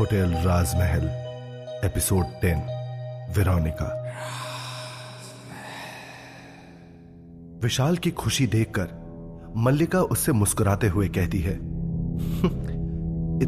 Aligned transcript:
Hotel 0.00 0.32
राजमहल, 0.32 1.04
episode 1.84 2.24
ten, 2.24 2.58
Veronica. 3.36 4.14
विशाल 7.62 7.96
की 7.96 8.10
खुशी 8.10 8.46
देखकर 8.46 8.88
मल्लिका 9.56 10.00
उससे 10.00 10.32
मुस्कुराते 10.32 10.88
हुए 10.88 11.08
कहती 11.08 11.40
है 11.40 11.54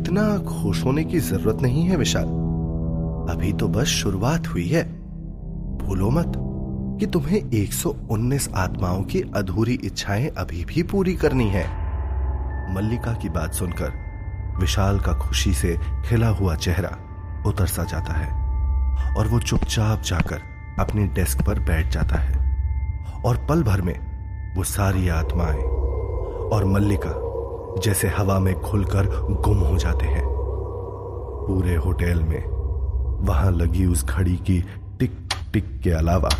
इतना 0.00 0.38
खुश 0.38 0.84
होने 0.84 1.04
की 1.04 1.18
ज़रूरत 1.18 1.62
नहीं 1.62 1.82
है 1.82 1.96
विशाल। 1.96 2.26
अभी 3.30 3.52
तो 3.52 3.68
बस 3.68 3.86
शुरुआत 3.86 4.46
हुई 4.46 4.68
है। 4.68 4.84
भूलो 5.78 6.10
मत 6.10 6.32
कि 7.00 7.06
तुम्हें 7.06 7.50
119 7.50 8.48
आत्माओं 8.54 9.02
की 9.02 9.22
अधूरी 9.36 9.74
इच्छाएँ 9.74 10.28
अभी 10.28 10.64
भी 10.64 10.82
पूरी 10.82 11.14
करनी 11.14 11.48
है। 11.48 11.83
मल्लिका 12.70 13.12
की 13.12 13.28
बात 13.28 13.52
सुनकर 13.52 13.92
विशाल 14.60 15.00
का 15.00 15.12
खुशी 15.12 15.54
से 15.54 15.80
खिला 16.06 16.28
हुआ 16.28 16.56
चेहरा 16.56 16.98
उतर 17.46 17.66
सा 17.66 17.84
जाता 17.84 18.12
है 18.12 18.44
और 19.16 19.26
वो 19.26 19.40
चुपचाप 19.40 20.00
जाकर 20.00 20.42
अपनी 20.78 21.04
डेस्क 21.04 21.42
पर 21.42 21.58
बैठ 21.58 21.88
जाता 21.88 22.16
है 22.16 22.34
और 23.24 23.46
पल 23.48 23.62
भर 23.62 23.82
में 23.82 24.14
वो 24.56 24.64
सारी 24.64 25.08
आत्माएँ 25.08 25.62
और 26.48 26.64
मल्लिका 26.64 27.20
जैसे 27.82 28.08
हवा 28.08 28.38
में 28.38 28.60
खुलकर 28.60 29.06
गुम 29.30 29.58
हो 29.58 29.78
जाते 29.78 30.06
हैं। 30.06 30.24
पूरे 31.46 31.76
होटल 31.76 32.22
में 32.22 32.44
वहाँ 33.26 33.50
लगी 33.50 33.86
उस 33.86 34.04
घड़ी 34.04 34.36
की 34.36 34.64
टिक 35.00 35.28
टिक 35.52 35.80
के 35.80 35.90
अलावा 35.90 36.30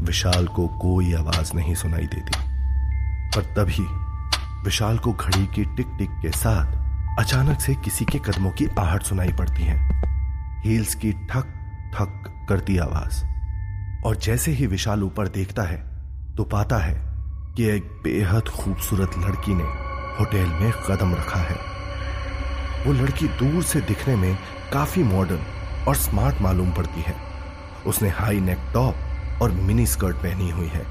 विशाल 0.00 0.46
को 0.46 0.68
कोई 0.68 1.14
आवाज़ 1.14 1.52
नहीं 1.54 1.74
सुनाई 1.74 2.06
देती। 2.06 2.38
पर 3.36 3.42
तभी 3.42 4.05
विशाल 4.64 4.98
को 4.98 5.12
घड़ी 5.12 5.46
की 5.46 5.64
टिक 5.64 5.86
टिक 5.98 6.10
के 6.22 6.30
साथ 6.30 7.18
अचानक 7.18 7.60
से 7.60 7.74
किसी 7.74 8.04
के 8.04 8.18
कदमों 8.18 8.50
की 8.50 8.66
आहट 8.78 9.02
सुनाई 9.02 9.32
पड़ती 9.32 9.62
है। 9.62 9.78
हील्स 10.64 10.94
की 10.94 11.12
ठक 11.12 11.46
ठक 11.94 12.46
करती 12.48 12.78
आवाज़। 12.78 13.24
और 14.06 14.16
जैसे 14.16 14.50
ही 14.50 14.66
विशाल 14.66 15.02
ऊपर 15.02 15.28
देखता 15.28 15.62
है 15.62 15.78
तो 16.36 16.44
पाता 16.44 16.78
है 16.78 16.94
कि 17.56 17.64
एक 17.64 17.84
बेहद 18.04 18.48
खूबसूरत 18.48 19.10
लड़की 19.18 19.54
ने 19.54 19.64
होटल 20.18 20.58
में 20.60 20.72
कदम 20.88 21.14
रखा 21.14 21.40
है। 21.40 21.56
वो 22.86 22.92
लड़की 22.92 23.28
दूर 23.28 23.62
से 23.62 23.80
दिखने 23.80 24.16
में 24.16 24.38
काफ़ी 24.72 25.02
मॉडर्न 25.02 25.84
और 25.88 25.94
स्मार्ट 25.94 26.40
मालूम 26.42 26.72
पड़ती 26.72 27.00
है। 27.00 27.14
उसने 27.86 28.08
हाई 28.08 28.40
नेक 28.40 28.58
टॉप 28.74 29.42
और 29.42 29.50
मिनी 29.52 29.86
स्कर्ट 29.86 30.16
पहनी 30.16 30.50
हुई 30.50 30.68
है, 30.68 30.84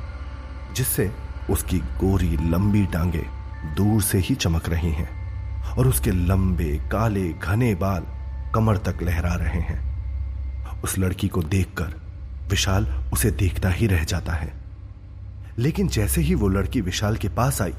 जिससे 0.74 1.12
उसकी 1.50 1.80
गोरी 1.80 2.38
लंबी 2.50 2.86
टांगे 2.86 3.26
दूर 3.66 4.02
से 4.02 4.18
ही 4.18 4.36
चमक 4.36 4.70
रही 4.70 4.92
हैं 4.92 5.26
और 5.66 5.88
उसके 5.88 6.12
लंबे, 6.12 6.90
काले, 6.92 7.34
घने 7.34 7.76
बाल 7.76 8.04
कमर 8.56 8.78
तक 8.78 9.00
लहरा 9.04 9.34
रहे 9.34 9.60
हैं। 9.60 9.96
उस 10.82 11.00
लड़की 11.00 11.28
को 11.28 11.44
देखकर 11.44 11.94
विशाल 12.50 12.86
उसे 13.14 13.32
देखता 13.32 13.70
ही 13.70 13.88
रह 13.88 14.04
जाता 14.04 14.34
है। 14.34 14.54
लेकिन 15.58 15.88
जैसे 15.88 16.22
ही 16.22 16.36
वो 16.36 16.48
लड़की 16.48 16.82
विशाल 16.82 17.16
के 17.16 17.30
पास 17.30 17.62
आई, 17.62 17.74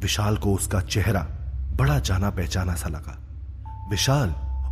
विशाल 0.00 0.36
को 0.36 0.54
उसका 0.54 0.80
चेहरा 0.80 1.20
बड़ा 1.76 1.98
जाना 1.98 2.30
पहचाना 2.30 2.74
सा 2.74 2.88
लगा। 2.88 3.18
विशाल 3.90 4.30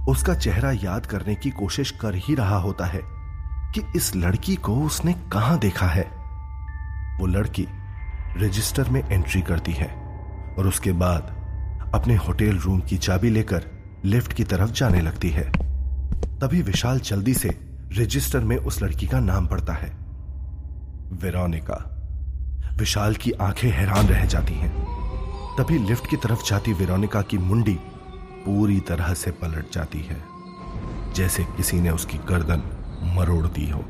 उसका 0.08 0.34
चेहरा 0.34 0.72
याद 0.72 1.06
करने 1.06 1.34
की 1.34 1.50
कोशिश 1.50 1.90
कर 1.90 2.14
ही 2.14 2.34
रहा 2.34 2.56
होता 2.56 2.86
है 2.86 3.00
कि 3.74 3.82
इस 3.96 4.16
लड़की 4.16 4.56
को 4.56 4.76
उसने 4.76 5.12
कहाँ 5.12 5.58
देखा 5.58 5.86
है। 5.86 6.02
वो 7.20 7.26
लड़की 7.26 7.66
रजिस्टर 8.36 8.90
में 8.90 9.08
एंट्री 9.10 9.42
करती 9.42 9.72
है। 9.72 10.07
और 10.58 10.66
उसके 10.66 10.92
बाद 10.92 11.34
अपने 11.94 12.16
होटल 12.16 12.56
रूम 12.56 12.80
की 12.80 12.98
चाबी 12.98 13.30
लेकर 13.30 13.64
लिफ्ट 14.04 14.32
की 14.32 14.44
तरफ़ 14.44 14.70
जाने 14.70 15.00
लगती 15.00 15.30
है। 15.30 15.50
तभी 16.38 16.62
विशाल 16.62 17.00
जल्दी 17.00 17.34
से 17.34 17.48
रजिस्टर 17.98 18.40
में 18.40 18.56
उस 18.56 18.82
लड़की 18.82 19.06
का 19.06 19.20
नाम 19.20 19.46
पड़ता 19.46 19.72
है। 19.72 19.90
वेरोनिका। 21.12 21.94
विशाल 22.76 23.14
की 23.14 23.30
आँखें 23.32 23.70
हैरान 23.70 24.06
रह 24.06 24.24
जाती 24.24 24.54
हैं। 24.54 24.70
तभी 25.58 25.78
लिफ्ट 25.78 26.10
की 26.10 26.16
तरफ़ 26.16 26.48
जाती 26.48 26.72
वेरोनिका 26.72 27.22
की 27.22 27.38
मुंडी 27.38 27.78
पूरी 28.44 28.80
तरह 28.80 29.14
से 29.14 29.30
पलट 29.30 29.72
जाती 29.72 29.98
है, 29.98 30.16
जैसे 31.14 31.44
किसी 31.44 31.80
ने 31.80 31.90
उसकी 31.90 32.18
गर्दन 32.18 32.62
मरोड़ 33.16 33.46
दी 33.46 33.70
हो। 33.70 33.84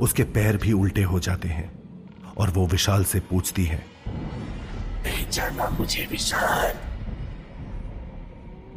उसके 0.00 0.22
पैर 0.22 0.56
भी 0.56 0.72
उल्टे 0.72 1.02
हो 1.02 1.20
जाते 1.20 1.48
हैं 1.48 1.70
और 2.38 2.50
वो 2.50 2.66
विशाल 2.66 3.04
से 3.04 3.20
पूछती 3.20 3.64
है 3.64 3.95
मुझे 5.80 6.08
विशाल। 6.10 6.76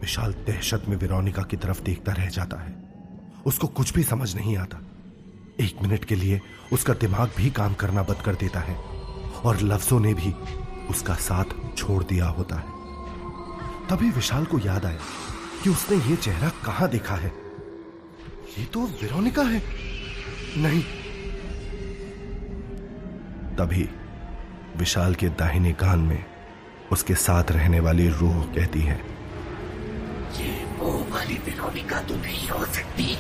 विशाल 0.02 0.34
दहशत 0.34 0.84
में 0.88 0.98
विरोनिका 0.98 1.42
की 1.42 1.58
तरफ़ 1.58 1.82
देखता 1.82 2.12
रह 2.12 2.26
जाता 2.26 2.58
है। 2.62 2.76
उसको 3.46 3.68
कुछ 3.68 3.94
भी 3.94 4.04
समझ 4.04 4.36
नहीं 4.36 4.58
आता। 4.58 4.78
एक 5.60 5.82
मिनट 5.82 6.06
के 6.06 6.16
लिए 6.16 6.42
उसका 6.74 6.94
दिमाग 6.94 7.32
भी 7.38 7.50
काम 7.50 7.74
करना 7.74 8.04
बंद 8.04 8.18
कर 8.18 8.36
देता 8.36 8.60
है 8.60 8.76
और 9.46 9.62
लफ्जों 9.62 10.00
ने 10.00 10.14
भी 10.14 10.32
उसका 10.90 11.16
साथ 11.16 11.78
छोड़ 11.78 12.04
दिया 12.04 12.26
होता 12.26 12.56
है। 12.56 12.66
तभी 13.88 14.12
विशाल 14.12 14.46
को 14.46 14.60
याद 14.60 14.86
आया 14.86 15.00
कि 15.64 15.70
उसने 15.70 15.98
ये 15.98 16.16
चेहरा 16.16 16.50
कहाँ 16.50 16.90
देखा 16.90 17.16
है। 17.16 17.34
ये 18.58 18.66
तो 18.66 18.86
विरोनिका 18.86 19.42
है। 19.42 19.64
नहीं। 20.58 20.84
तभी 23.56 23.90
विशाल 24.78 25.16
के 25.16 25.30
दाहिने 25.30 25.74
कान 25.74 26.00
में 26.00 26.39
उसके 26.92 27.16
साथ 27.16 27.52
रहने 27.52 27.80
वाली 27.80 28.08
रूह 28.10 28.44
कहती 28.46 28.82
है। 28.82 28.96
ये 30.40 30.50
वो 30.78 30.92
वाली 31.10 31.34
विरोनिका 31.34 32.02
तो 32.02 32.16
नहीं 32.16 32.50
हो 32.50 32.66
सकती। 32.66 33.16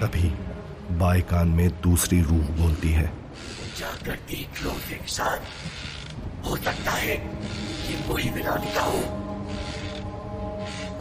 तभी 0.00 0.28
बाएँ 0.96 1.22
कान 1.22 1.48
में 1.48 1.68
दूसरी 1.80 2.20
रूह 2.22 2.48
बोलती 2.58 2.90
है। 2.90 3.06
जाकर 3.78 4.14
देख 4.28 4.62
लो 4.64 4.70
विशाल 4.70 5.38
हो 6.46 6.56
सकता 6.56 6.90
है 6.90 7.16
ये 7.88 7.98
वही 8.08 8.30
विरोनिका 8.30 8.82
हो। 8.82 8.98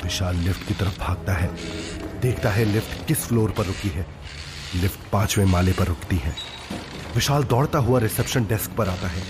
विशाल 0.04 0.36
लिफ्ट 0.36 0.68
की 0.68 0.74
तरफ़ 0.74 1.00
भागता 1.00 1.34
है। 1.34 1.48
देखता 2.22 2.50
है 2.50 2.66
लिफ्ट 2.66 3.08
किस 3.08 3.18
फ्लोर 3.18 3.52
पर 3.52 3.66
रुकी 3.66 3.90
है। 3.90 4.06
लिफ्ट 4.76 5.00
पाँचवें 5.12 5.46
माले 5.46 5.74
पर 5.74 5.86
रुकती 5.86 6.18
है। 6.18 6.36
विशाल 7.16 7.44
दौड़ता 7.44 7.80
हुआ 7.80 8.00
रिसेप्शन 8.00 8.46
डेस्क 8.46 8.72
पर 8.72 8.90
आता 8.90 9.08
है। 9.08 9.24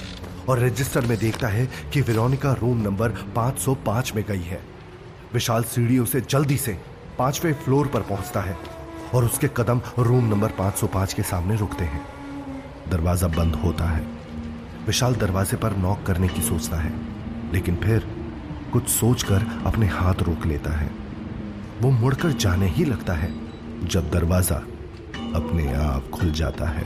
और 0.49 0.59
रजिस्टर 0.59 1.05
में 1.05 1.17
देखता 1.17 1.47
है 1.47 1.65
कि 1.93 2.01
विरोनिका 2.01 2.51
रूम 2.53 2.81
नंबर 2.81 3.11
505 3.35 4.15
में 4.15 4.23
गई 4.27 4.43
है। 4.43 4.59
विशाल 5.33 5.63
सीढ़ियों 5.63 6.05
से 6.05 6.21
जल्दी 6.21 6.57
से 6.57 6.77
पाँचवें 7.17 7.53
फ्लोर 7.53 7.87
पर 7.87 8.01
पहुँचता 8.01 8.41
है 8.41 8.57
और 9.13 9.25
उसके 9.25 9.47
कदम 9.47 9.81
रूम 9.99 10.25
नंबर 10.25 10.51
505 10.51 11.13
के 11.13 11.23
सामने 11.23 11.55
रुकते 11.55 11.85
हैं। 11.85 12.01
दरवाज़ा 12.89 13.27
बंद 13.27 13.55
होता 13.55 13.85
है। 13.85 14.05
विशाल 14.85 15.15
दरवाजे 15.15 15.57
पर 15.57 15.75
नॉक 15.77 16.03
करने 16.03 16.27
की 16.27 16.41
सोचता 16.41 16.77
है, 16.77 16.93
लेकिन 17.53 17.75
फिर 17.75 18.07
कुछ 18.73 18.87
सोचकर 18.89 19.45
अपने 19.65 19.87
हाथ 19.87 20.21
रोक 20.21 20.45
लेता 20.45 20.71
है। 20.71 20.89
वो 21.81 21.89
मुड़कर 21.91 22.31
जाने 22.31 22.67
ही 22.67 22.85
लगता 22.85 23.13
है 23.13 23.33
जब 23.83 24.09
दरवाज़ा 24.11 24.55
अपने 25.35 25.73
आप 25.73 26.09
खुल 26.09 26.31
जाता 26.31 26.65
है। 26.65 26.85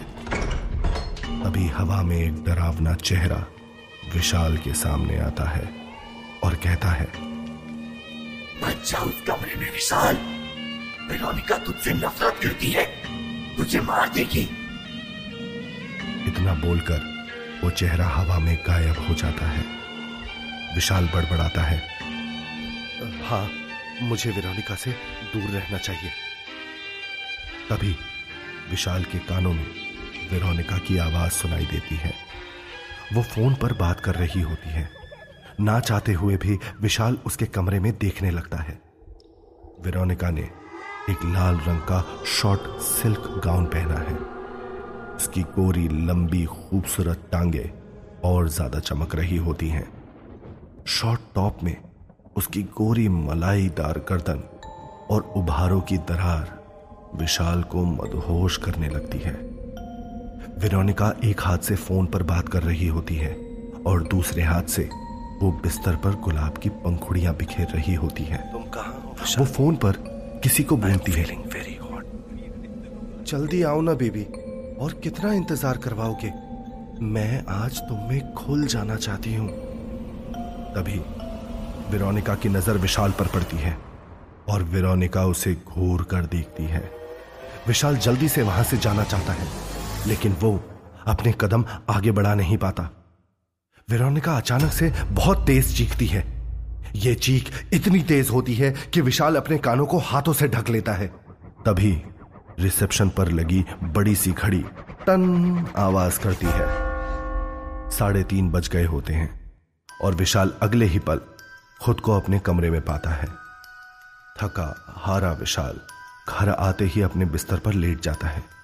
अभी 1.45 1.67
हवा 1.67 2.01
में 2.03 2.17
एक 2.17 2.43
डरावना 2.43 2.93
चेहरा 2.93 3.35
विशाल 4.13 4.57
के 4.57 4.73
सामने 4.73 5.17
आता 5.19 5.43
है 5.49 5.69
और 6.43 6.55
कहता 6.55 6.89
है 6.89 7.05
बच्चा 8.61 8.97
उस 8.97 9.21
कमरे 9.27 9.55
में 9.55 9.71
विशाल। 9.71 10.15
वेरोनिका 11.09 11.57
तुझसे 11.57 11.93
नफरत 11.93 12.39
करती 12.43 12.71
है। 12.71 12.85
तुझे 13.57 13.81
मार 13.81 14.09
देगी। 14.09 14.41
इतना 16.27 16.53
बोलकर 16.53 16.99
वो 17.63 17.69
चेहरा 17.69 18.07
हवा 18.07 18.39
में 18.39 18.55
गायब 18.67 18.99
हो 19.07 19.13
जाता 19.13 19.47
है। 19.47 19.63
विशाल 20.75 21.09
बड़बड़ाता 21.15 21.63
है 21.63 21.81
हाँ 23.23 23.49
मुझे 24.01 24.31
वेरोनिका 24.31 24.75
से 24.75 24.91
दूर 25.33 25.49
रहना 25.49 25.77
चाहिए। 25.77 26.11
तभी 27.69 27.95
विशाल 28.69 29.03
के 29.03 29.19
कानों 29.19 29.53
में 29.53 29.65
वेरोनिका 30.31 30.77
की 30.77 30.97
आवाज़ 30.97 31.31
सुनाई 31.31 31.65
देती 31.65 31.95
है। 31.95 32.13
वो 33.13 33.21
फ़ोन 33.21 33.55
पर 33.55 33.73
बात 33.73 33.99
कर 33.99 34.15
रही 34.15 34.41
होती 34.41 34.69
है। 34.69 34.89
ना 35.59 35.79
चाहते 35.79 36.13
हुए 36.13 36.37
भी 36.37 36.57
विशाल 36.81 37.17
उसके 37.25 37.45
कमरे 37.45 37.79
में 37.79 37.97
देखने 37.97 38.31
लगता 38.31 38.57
है। 38.57 38.79
वेरोनिका 39.81 40.29
ने 40.29 40.41
एक 41.09 41.23
लाल 41.25 41.55
रंग 41.57 41.79
का 41.81 42.03
शॉर्ट 42.25 42.81
सिल्क 42.81 43.41
गाउन 43.45 43.65
पहना 43.65 43.99
है। 43.99 44.15
उसकी 45.15 45.41
गोरी 45.41 45.87
लंबी 45.87 46.45
खूबसूरत 46.45 47.27
टांगे 47.31 47.69
और 48.23 48.49
ज़्यादा 48.49 48.79
चमक 48.79 49.15
रही 49.15 49.37
होती 49.37 49.69
हैं। 49.69 49.87
शॉर्ट 50.87 51.21
टॉप 51.35 51.63
में 51.63 51.75
उसकी 52.37 52.63
गोरी 52.63 53.07
मलाईदार 53.09 53.99
गर्दन 54.09 54.43
और 55.11 55.33
उभारों 55.35 55.81
की 55.81 55.97
दरार 55.97 56.57
विशाल 57.15 57.63
को 57.63 57.83
मदहोश 57.85 58.57
करने 58.57 58.89
लगती 58.89 59.17
है। 59.17 59.33
वेरोनिका 60.59 61.13
एक 61.23 61.41
हाथ 61.41 61.57
से 61.57 61.75
फ़ोन 61.75 62.05
पर 62.05 62.23
बात 62.23 62.49
कर 62.49 62.63
रही 62.63 62.87
होती 62.87 63.15
है 63.15 63.31
और 63.87 64.01
दूसरे 64.03 64.43
हाथ 64.43 64.63
से 64.63 64.81
वो 65.41 65.51
बिस्तर 65.63 65.95
पर 65.95 66.15
गुलाब 66.15 66.57
की 66.57 66.69
पंखुड़ियाँ 66.79 67.33
बिखेर 67.35 67.67
रही 67.67 67.93
होती 67.95 68.23
है। 68.23 68.37
तुम 68.51 68.63
कहा 68.63 69.37
वो 69.39 69.45
फ़ोन 69.45 69.75
पर 69.75 69.97
किसी 70.43 70.63
को 70.63 70.77
बोलती 70.77 71.11
है। 71.11 71.23
वेरी 71.23 71.77
जल्दी 73.23 73.61
आओ 73.63 73.81
ना 73.81 73.93
बेबी। 73.93 74.23
और 74.81 74.93
कितना 75.03 75.33
इंतज़ार 75.33 75.77
करवाओगे? 75.77 76.33
मैं 77.05 77.43
आज 77.49 77.79
तुम 77.79 78.03
में 78.09 78.33
खुल 78.33 78.65
जाना 78.65 78.95
चाहती 78.97 79.35
हूँ। 79.35 79.47
तभी 80.75 80.99
विरोनिका 81.91 82.35
की 82.35 82.49
नज़र 82.49 82.77
विशाल 82.77 83.11
पर 83.11 83.27
पड़ती 83.27 83.57
है 83.57 83.77
और 84.49 84.63
विरोनिका 84.69 85.25
उसे 85.25 85.55
घूर 85.67 86.03
कर 86.03 86.25
देखती 86.27 86.65
है। 86.65 86.89
विशाल 87.67 87.97
जल्दी 87.97 88.29
से 88.29 88.41
वहाँ 88.41 88.63
से 88.63 88.77
जाना 88.77 89.03
चाहता 89.03 89.33
है। 89.33 89.47
लेकिन 90.07 90.33
वो 90.33 90.63
अपने 91.07 91.33
कदम 91.41 91.65
आगे 91.89 92.11
बढ़ा 92.11 92.35
नहीं 92.35 92.57
पाता। 92.57 92.89
विरोनिका 93.89 94.37
अचानक 94.37 94.71
से 94.71 94.93
बहुत 95.03 95.47
तेज 95.47 95.77
चीखती 95.77 96.05
है। 96.05 96.39
यह 96.95 97.13
चीख 97.13 97.69
इतनी 97.73 98.03
तेज 98.03 98.29
होती 98.29 98.53
है 98.55 98.71
कि 98.71 99.01
विशाल 99.01 99.35
अपने 99.35 99.57
कानों 99.57 99.85
को 99.85 99.97
हाथों 99.97 100.33
से 100.33 100.47
ढक 100.47 100.69
लेता 100.69 100.93
है। 100.93 101.07
तभी 101.65 102.03
रिसेप्शन 102.59 103.09
पर 103.09 103.31
लगी 103.31 103.65
बड़ी 103.83 104.15
सी 104.15 104.31
घड़ी 104.31 104.65
टन 105.07 105.67
आवाज़ 105.77 106.19
करती 106.19 106.47
है। 106.49 106.89
साढ़े 107.89 108.23
तीन 108.23 108.49
बज 108.49 108.69
गए 108.69 108.85
होते 108.85 109.13
हैं 109.13 109.51
और 110.01 110.15
विशाल 110.15 110.53
अगले 110.61 110.85
ही 110.85 110.99
पल 110.99 111.21
खुद 111.81 111.99
को 111.99 112.19
अपने 112.19 112.39
कमरे 112.39 112.69
में 112.69 112.81
पाता 112.81 113.09
है। 113.09 113.27
थका 114.41 114.95
हारा 114.97 115.31
विशाल 115.31 115.79
घर 116.29 116.49
आते 116.49 116.85
ही 116.85 117.01
अपने 117.01 117.25
बिस्तर 117.25 117.59
पर 117.59 117.73
लेट 117.73 118.01
जाता 118.01 118.27
है। 118.27 118.58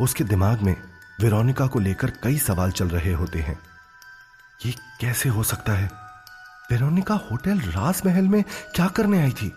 उसके 0.00 0.24
दिमाग 0.24 0.60
में 0.60 0.82
विरोनिका 1.20 1.66
को 1.66 1.78
लेकर 1.78 2.10
कई 2.10 2.38
सवाल 2.38 2.70
चल 2.70 2.88
रहे 2.88 3.12
होते 3.12 3.38
हैं। 3.38 3.58
ये 4.66 4.72
कैसे 5.00 5.28
हो 5.28 5.42
सकता 5.42 5.72
है? 5.72 5.90
वेरोनिका 6.70 7.14
होटल 7.14 7.58
राजमहल 7.60 8.28
में 8.28 8.44
क्या 8.74 8.86
करने 8.86 9.22
आई 9.22 9.30
थी? 9.30 9.52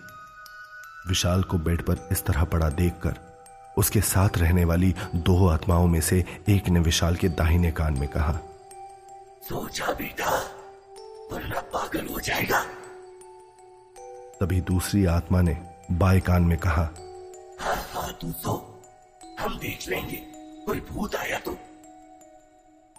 विशाल 1.08 1.42
को 1.42 1.58
बेड 1.58 1.82
पर 1.82 2.08
इस 2.12 2.24
तरह 2.24 2.44
पड़ा 2.44 2.68
देखकर 2.68 3.14
उसके 3.78 4.00
साथ 4.00 4.28
रहने 4.38 4.64
वाली 4.64 4.94
दो 5.14 5.48
आत्माओं 5.48 5.86
में 5.86 6.00
से 6.00 6.42
एक 6.48 6.68
ने 6.68 6.80
विशाल 6.80 7.16
के 7.16 7.28
दाहिने 7.28 7.70
कान 7.70 7.98
में 7.98 8.08
कहा 8.08 8.32
सोचा 9.48 9.86
बेटा 9.86 10.30
वरना 11.32 11.60
पागल 11.60 12.06
हो 12.06 12.20
जाएगा. 12.20 12.62
तभी 14.40 14.60
दूसरी 14.60 15.04
आत्मा 15.06 15.42
ने 15.42 15.68
बाएँ 15.92 16.20
कान 16.20 16.42
में 16.42 16.58
कहा 16.58 16.90
हाँ 17.60 17.76
हाँ 17.92 18.12
तू 18.20 18.32
सो 18.32 18.75
हम 19.40 19.58
देख 19.58 19.88
लेंगे। 19.88 20.16
कोई 20.66 20.80
भूत 20.80 21.16
आया 21.16 21.38
तो। 21.38 21.58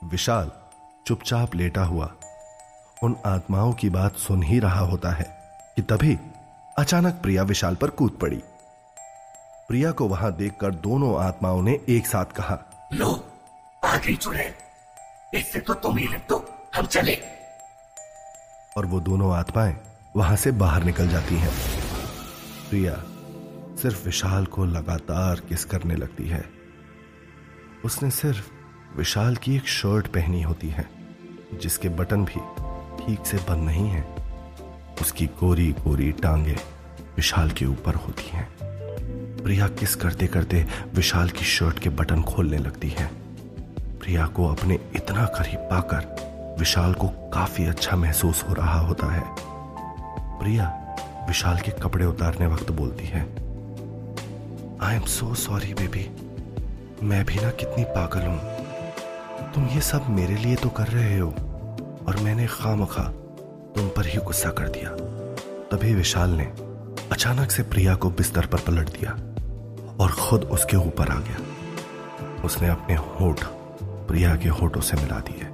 विशाल 0.04 0.52
चुपचाप 1.08 1.56
लेटा 1.56 1.84
हुआ। 1.84 2.16
उन 3.04 3.18
आत्माओं 3.26 3.74
की 3.74 3.90
बात 3.90 4.16
सुन 4.16 4.44
ही 4.44 4.60
रहा 4.60 4.80
होता 4.80 5.12
है 5.12 5.38
कि 5.76 5.82
तभी 5.82 6.18
अचानक 6.78 7.14
प्रिया 7.14 7.44
विशाल 7.44 7.76
पर 7.76 7.90
कूद 7.90 8.18
पड़ी। 8.22 8.44
प्रिया 9.68 9.92
को 9.92 10.08
वहाँ 10.08 10.34
देखकर 10.34 10.72
दोनों 10.72 11.24
आत्माओं 11.24 11.62
ने 11.62 11.80
एक 11.90 12.08
साथ 12.08 12.26
कहा 12.26 12.90
लो 12.94 13.28
आगे 13.86 14.16
चुने। 14.16 14.54
इससे 15.34 15.60
तो 15.60 15.74
तुम 15.74 15.98
ही 15.98 16.08
निपटो। 16.08 16.50
हम 16.76 16.86
चले। 16.86 17.22
और 18.78 18.86
वो 18.86 19.00
दोनों 19.00 19.36
आत्माएँ 19.36 19.78
वहाँ 20.16 20.36
से 20.36 20.52
बाहर 20.52 20.84
निकल 20.84 21.10
जाती 21.10 21.36
हैं। 21.36 21.52
प्रिया 22.70 23.04
सिर्फ़ 23.82 24.06
विशाल 24.06 24.46
को 24.46 24.66
लगातार 24.66 25.42
किस 25.50 25.66
करने 25.66 25.96
लगती 25.96 26.28
है। 26.28 26.46
उसने 27.86 28.10
सिर्फ़ 28.10 28.52
विशाल 28.98 29.36
की 29.36 29.56
एक 29.56 29.68
शर्ट 29.68 30.08
पहनी 30.08 30.42
होती 30.42 30.70
है, 30.70 30.90
जिसके 31.62 31.90
बटन 31.90 32.26
भी 32.26 32.40
ठीक 33.06 33.26
से 33.26 33.38
बंद 33.38 33.64
नहीं 33.66 33.88
है। 33.90 34.16
उसकी 35.02 35.26
गोरी 35.26 35.72
गोरी 35.72 36.12
टांगे 36.12 36.56
विशाल 37.16 37.52
के 37.52 37.66
ऊपर 37.66 37.96
होती 37.96 38.30
हैं। 38.30 38.50
प्रिया 39.44 39.68
किस 39.68 39.96
करते 39.96 40.28
करते 40.28 40.68
विशाल 40.94 41.30
की 41.30 41.46
शर्ट 41.46 41.80
के 41.80 41.90
बटन 41.90 42.24
खोलने 42.24 42.58
लगती 42.58 42.90
है। 42.90 43.12
प्रिया 43.80 44.28
को 44.28 44.48
अपने 44.48 44.80
इतना 44.96 45.26
करीब 45.26 45.60
पाकर 45.60 46.56
विशाल 46.60 46.94
को 46.94 47.08
काफ़ी 47.08 47.66
अच्छा 47.66 47.96
महसूस 47.96 48.44
हो 48.44 48.54
रहा 48.54 48.80
होता 48.80 49.08
है। 49.08 49.26
प्रिया 50.40 50.96
विशाल 51.28 51.60
के 51.60 51.72
कपड़े 51.72 52.06
उतारने 52.06 52.48
वक्त 52.48 52.72
बोलती 52.72 53.06
है 53.06 53.47
I 54.84 54.96
am 54.96 55.02
so 55.02 55.34
sorry 55.34 55.74
baby 55.74 56.06
मैं 57.04 57.24
भी 57.26 57.36
ना 57.36 57.50
कितनी 57.52 57.84
पागल 57.86 58.22
हूँ। 58.22 59.52
तुम 59.54 59.68
ये 59.68 59.82
सब 59.82 60.10
मेरे 60.10 60.36
लिए 60.36 60.56
तो 60.56 60.70
कर 60.70 60.88
रहे 60.88 61.18
हो, 61.18 61.30
और 62.08 62.18
मैंने 62.24 62.46
खाम 62.48 62.86
खा 62.86 63.04
तुम 63.76 63.88
पर 63.88 64.08
ही 64.08 64.18
गुस्सा 64.18 64.50
कर 64.50 64.68
दिया। 64.68 64.90
तभी 65.72 65.94
विशाल 65.94 66.30
ने 66.30 66.46
अचानक 67.12 67.52
से 67.52 67.64
प्रिया 67.64 67.96
को 67.96 68.10
बिस्तर 68.12 68.46
पर 68.46 68.60
पलट 68.60 68.90
दिया, 68.90 69.12
और 70.00 70.12
खुद 70.12 70.44
उसके 70.44 70.78
ऊपर 70.78 71.12
आ 71.12 71.20
गया। 71.20 72.44
उसने 72.46 72.68
अपने 72.68 72.96
होठ 72.96 73.44
प्रिया 74.08 74.36
के 74.36 74.50
होठों 74.52 74.82
से 74.82 74.98
मिला 74.98 75.20
दिए। 75.22 75.50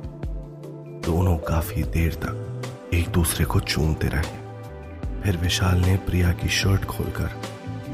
दोनों 1.05 1.37
काफ़ी 1.37 1.83
देर 1.83 2.19
तक 2.25 2.93
एक 2.93 3.09
दूसरे 3.09 3.45
को 3.45 3.59
चूमते 3.59 4.07
रहे। 4.07 5.21
फिर 5.21 5.37
विशाल 5.37 5.79
ने 5.79 5.97
प्रिया 6.05 6.31
की 6.33 6.49
शर्ट 6.51 6.85
खोलकर 6.85 7.41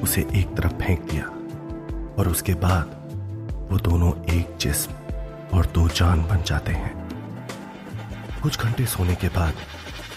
उसे 0.04 0.22
एक 0.34 0.56
तरफ़ 0.58 0.74
फेंक 0.74 1.02
दिया 1.02 1.26
और 2.20 2.28
उसके 2.28 2.54
बाद 2.54 2.98
वो 3.72 3.78
दोनों 3.80 4.12
एक 4.34 4.56
जिस्म 4.58 4.94
और 5.58 5.66
दो 5.66 5.88
जान 5.88 6.22
बन 6.28 6.44
जाते 6.44 6.72
हैं। 6.72 6.94
कुछ 8.44 8.60
घंटे 8.60 8.86
सोने 8.86 9.16
के 9.16 9.28
बाद 9.28 9.54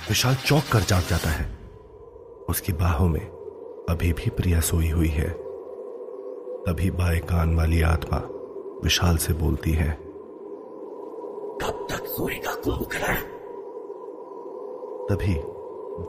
विशाल 0.09 0.35
चौक 0.35 0.63
कर 0.73 0.81
जाग 0.81 1.03
जाता 1.03 1.31
है। 1.31 1.47
उसकी 2.49 2.73
बाहों 2.73 3.09
में 3.09 3.21
अभी 3.91 4.13
भी 4.13 4.31
प्रिया 4.31 4.61
सोई 4.61 4.91
हुई 4.91 5.09
है। 5.09 5.29
तभी 6.67 6.91
बाएँ 6.91 7.21
कान 7.21 7.55
वाली 7.57 7.83
आत्मा 7.83 8.19
विशाल 8.85 9.17
से 9.17 9.33
बोलती 9.33 9.73
है, 9.73 9.91
कब 11.63 11.87
तक 11.91 12.07
सोएगा 12.07 12.55
कुंभकर्ण? 12.55 13.15
तभी 15.09 15.35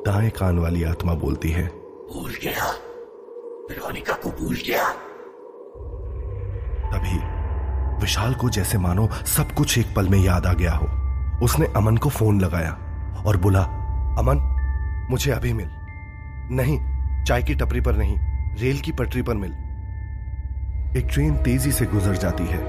दाएँ 0.04 0.30
कान 0.30 0.60
वाली 0.60 0.84
आत्मा 0.84 1.14
बोलती 1.14 1.50
है, 1.50 1.68
भूल 2.14 2.32
गया। 2.44 2.72
वेरोनिका 3.74 4.14
को 4.14 4.30
भूल 4.32 4.56
गया। 4.68 4.84
तभी 6.90 7.18
विशाल 8.02 8.34
को 8.34 8.50
जैसे 8.50 8.78
मानो 8.78 9.08
सब 9.28 9.52
कुछ 9.52 9.78
एक 9.78 9.94
पल 9.96 10.10
में 10.10 10.18
याद 10.20 10.46
आ 10.46 10.54
गया 10.54 10.74
हो। 10.74 10.88
उसने 11.46 11.66
अमन 11.78 11.98
को 11.98 12.10
फ़ोन 12.10 12.42
लगाया 12.42 12.72
और 13.26 13.38
बोला, 13.38 13.64
अमन, 14.20 14.38
मुझे 15.10 15.32
अभी 15.32 15.54
मिल। 15.54 15.70
नहीं, 16.52 16.78
चाय 17.26 17.44
की 17.44 17.56
टपरी 17.56 17.82
पर 17.82 17.96
नहीं, 17.96 18.18
रेल 18.60 18.80
की 18.80 18.92
पटरी 18.92 19.22
पर 19.22 19.36
मिल। 19.36 19.52
एक 20.98 21.08
ट्रेन 21.14 21.36
तेज़ी 21.44 21.72
से 21.72 21.86
गुजर 21.86 22.16
जाती 22.18 22.46
है 22.46 22.64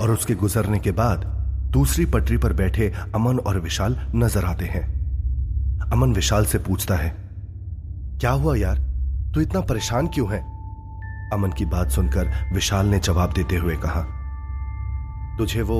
और 0.00 0.10
उसके 0.10 0.34
गुजरने 0.36 0.78
के 0.78 0.90
बाद 0.94 1.24
दूसरी 1.72 2.06
पटरी 2.06 2.36
पर 2.36 2.52
बैठे 2.52 2.92
अमन 3.14 3.38
और 3.38 3.58
विशाल 3.60 3.98
नज़र 4.14 4.44
आते 4.44 4.64
हैं। 4.66 4.84
अमन 5.92 6.12
विशाल 6.14 6.44
से 6.44 6.58
पूछता 6.58 6.94
है, 6.94 7.14
क्या 8.20 8.30
हुआ 8.32 8.56
यार? 8.56 8.85
तू 9.34 9.40
इतना 9.40 9.60
परेशान 9.60 10.06
क्यों 10.06 10.30
है? 10.32 10.38
अमन 11.32 11.52
की 11.52 11.64
बात 11.64 11.90
सुनकर 11.90 12.28
विशाल 12.52 12.86
ने 12.86 12.98
जवाब 12.98 13.32
देते 13.32 13.56
हुए 13.56 13.76
कहा, 13.76 14.02
तुझे 15.38 15.62
वो 15.62 15.78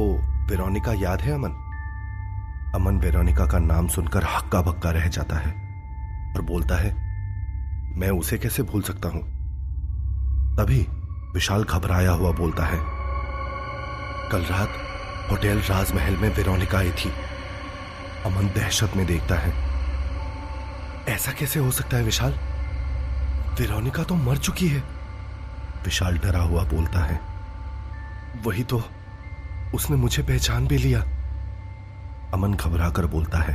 वेरोनिका 0.48 0.92
याद 0.92 1.20
है 1.20 1.32
अमन? 1.32 1.50
अमन 2.74 2.98
वेरोनिका 3.00 3.46
का 3.46 3.58
नाम 3.58 3.88
सुनकर 3.88 4.24
हक्का 4.24 4.60
बक्का 4.62 4.90
रह 4.90 5.06
जाता 5.08 5.36
है 5.36 5.52
और 6.36 6.42
बोलता 6.42 6.76
है, 6.76 6.90
मैं 7.96 8.10
उसे 8.10 8.38
कैसे 8.38 8.62
भूल 8.62 8.82
सकता 8.82 9.08
हूँ? 9.08 9.22
तभी 10.56 10.86
विशाल 11.34 11.64
घबराया 11.64 12.10
हुआ 12.10 12.32
बोलता 12.32 12.64
है, 12.64 12.78
कल 14.30 14.44
रात 14.50 15.30
होटल 15.30 15.60
राजमहल 15.60 16.16
में 16.16 16.28
वेरोनिका 16.28 16.78
आई 16.78 16.90
थी। 16.94 17.10
अमन 18.26 18.50
दहशत 18.56 18.96
में 18.96 19.06
देखता 19.06 19.34
है, 19.34 19.52
ऐसा 21.08 21.32
कैसे 21.32 21.60
हो 21.60 21.70
सकता 21.70 21.96
है 21.96 22.04
विशाल? 22.04 22.38
वेरोनिका 23.60 24.02
तो 24.02 24.14
मर 24.14 24.36
चुकी 24.36 24.68
है। 24.68 24.80
विशाल 25.84 26.18
डरा 26.18 26.42
हुआ 26.42 26.64
बोलता 26.64 27.00
है। 27.00 27.20
वही 28.44 28.64
तो 28.64 28.82
उसने 29.74 29.96
मुझे 29.96 30.22
पहचान 30.22 30.66
भी 30.66 30.78
लिया। 30.78 31.00
अमन 32.34 32.54
घबरा 32.54 32.90
कर 32.90 33.06
बोलता 33.06 33.38
है, 33.38 33.54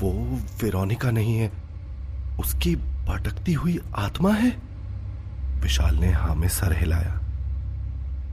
वो 0.00 0.38
वेरोनिका 0.62 1.10
नहीं 1.10 1.38
है, 1.38 1.52
उसकी 2.40 2.76
भटकती 2.76 3.52
हुई 3.52 3.80
आत्मा 3.96 4.32
है? 4.32 4.50
विशाल 5.60 5.96
ने 5.96 6.12
हा 6.12 6.34
में 6.34 6.48
सर 6.48 6.78
हिलाया। 6.78 7.20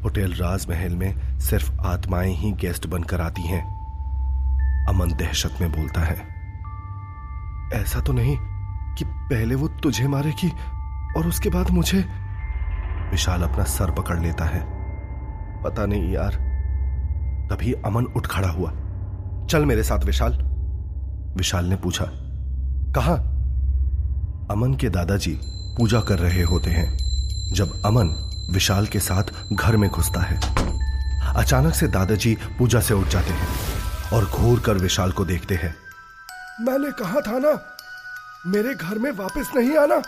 होटल 0.03 0.33
राजमहल 0.33 0.95
में 0.95 1.39
सिर्फ़ 1.39 1.81
आत्माएँ 1.81 2.35
ही 2.35 2.51
गेस्ट 2.51 2.87
बनकर 2.87 3.21
आती 3.21 3.41
हैं। 3.41 3.63
अमन 4.89 5.07
दहशत 5.07 5.57
में 5.61 5.71
बोलता 5.71 6.01
है, 6.01 6.17
ऐसा 7.73 7.99
तो 7.99 8.13
नहीं 8.13 8.50
कि 8.97 9.05
पहले 9.05 9.55
वो 9.55 9.67
तुझे 9.83 10.07
मारेगी 10.07 10.51
और 11.17 11.27
उसके 11.27 11.49
बाद 11.49 11.69
मुझे? 11.69 12.05
विशाल 13.11 13.41
अपना 13.41 13.63
सर 13.63 13.91
पकड़ 13.91 14.19
लेता 14.19 14.45
है। 14.45 14.59
पता 15.63 15.85
नहीं 15.85 16.11
यार, 16.13 16.33
तभी 17.51 17.73
अमन 17.73 18.05
उठ 18.05 18.27
खड़ा 18.27 18.49
हुआ। 18.49 18.71
चल 19.45 19.65
मेरे 19.65 19.83
साथ 19.83 20.05
विशाल। 20.05 20.37
विशाल 21.37 21.65
ने 21.65 21.75
पूछा, 21.75 22.05
कहा? 22.95 23.13
अमन 24.51 24.73
के 24.73 24.89
दादाजी 24.89 25.39
पूजा 25.77 25.99
कर 25.99 26.19
रहे 26.19 26.41
होते 26.41 26.69
हैं, 26.69 26.97
जब 27.53 27.81
अमन 27.85 28.07
विशाल 28.53 28.85
के 28.85 28.99
साथ 28.99 29.23
घर 29.53 29.77
में 29.77 29.89
घुसता 29.89 30.21
है। 30.21 30.39
अचानक 31.35 31.73
से 31.73 31.87
दादाजी 31.87 32.37
पूजा 32.59 32.79
से 32.79 32.93
उठ 32.93 33.07
जाते 33.07 33.29
हैं 33.29 33.47
और 34.13 34.25
घूर 34.25 34.59
कर 34.59 34.73
विशाल 34.73 35.11
को 35.11 35.25
देखते 35.25 35.55
हैं। 35.55 35.75
मैंने 36.61 36.91
कहा 36.91 37.19
था 37.21 37.39
ना 37.39 37.70
मेरे 38.47 38.75
घर 38.75 38.97
में 38.97 39.11
वापस 39.11 39.49
नहीं 39.55 39.77
आना। 39.77 40.01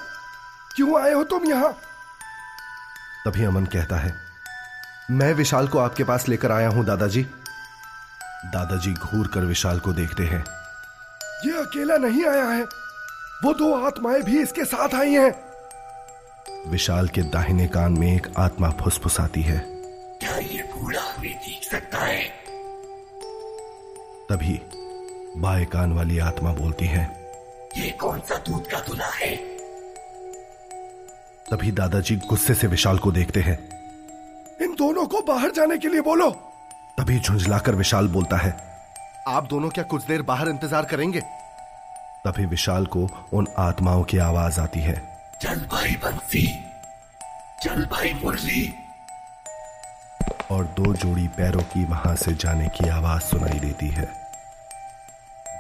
क्यों 0.76 1.04
आए 1.04 1.14
हो 1.14 1.24
तुम 1.24 1.46
यहाँ? 1.46 1.72
तभी 3.26 3.44
अमन 3.44 3.66
कहता 3.66 3.98
है 3.98 4.16
मैं 5.12 5.34
विशाल 5.34 5.68
को 5.68 5.80
आपके 5.80 6.04
पास 6.04 6.28
लेकर 6.30 6.52
आया 6.52 6.70
हूँ 6.70 6.86
दादाजी। 6.86 7.24
दादाजी 8.46 8.94
घूर 8.94 9.28
कर 9.28 9.40
विशाल 9.40 9.80
को 9.80 9.94
देखते 9.94 10.24
हैं। 10.24 10.46
ये 11.46 11.52
अकेला 11.52 11.98
नहीं 11.98 12.26
आया 12.26 12.46
है। 12.46 12.64
वो 13.44 13.54
दो 13.54 13.86
आत्माएँ 13.86 14.22
भी 14.22 14.42
इसके 14.42 14.66
साथ 14.66 14.96
आई 14.96 15.14
हैं। 15.14 15.34
विशाल 16.68 17.08
के 17.08 17.22
दाहिने 17.22 17.68
कान 17.68 17.92
में 17.92 18.16
एक 18.16 18.28
आत्मा 18.38 18.70
फुसफुसाती 18.70 19.42
है। 19.42 19.60
क्या 20.20 20.36
ये 20.36 20.64
बूढ़ा 20.64 21.02
हमें 21.02 21.36
देख 21.36 21.72
सकता 21.72 21.98
है? 21.98 22.24
तभी 24.30 24.62
बाएँ 25.38 25.66
कान 25.66 25.94
वाली 25.94 26.20
आत्मा 26.20 26.54
बोलती 26.54 26.86
है 26.86 27.23
ये 27.78 27.90
कौन 27.92 28.20
सा 28.20 28.38
दूध 28.38 28.68
का 28.68 28.80
दूल्हा 28.80 29.10
है? 29.10 29.36
तभी 31.52 31.72
दादाजी 31.72 32.16
गुस्से 32.16 32.54
से 32.54 32.68
विशाल 32.68 32.98
को 32.98 33.12
देखते 33.12 33.40
हैं। 33.40 33.60
इन 34.62 34.76
दोनों 34.76 35.06
को 35.08 35.22
बाहर 35.22 35.52
जाने 35.52 35.78
के 35.78 35.88
लिए 35.88 36.02
बोलो। 36.02 36.30
तभी 37.00 37.20
झुंझलाकर 37.20 37.76
विशाल 37.76 38.08
बोलता 38.08 38.38
है। 38.38 38.56
आप 39.28 39.48
दोनों 39.48 39.70
क्या 39.70 39.84
कुछ 39.84 40.06
देर 40.06 40.22
बाहर 40.22 40.50
इंतज़ार 40.50 40.86
करेंगे? 40.86 41.22
तभी 42.26 42.46
विशाल 42.46 42.86
को 42.86 43.30
उन 43.34 43.48
आत्माओं 43.58 44.04
की 44.04 44.18
आवाज़ 44.18 44.60
आती 44.60 44.80
है। 44.80 45.20
चल 45.42 45.56
भाई 45.56 45.90
बंसी। 45.90 46.48
चल 47.64 47.86
भाई 47.86 48.14
मुरली। 48.14 48.74
और 50.52 50.64
दो 50.66 50.94
जोड़ी 50.94 51.28
पैरों 51.28 51.62
की 51.62 51.86
वहाँ 51.86 52.16
से 52.16 52.34
जाने 52.34 52.68
की 52.68 52.90
आवाज़ 52.90 53.22
सुनाई 53.22 53.60
देती 53.60 53.88
है। 53.88 54.23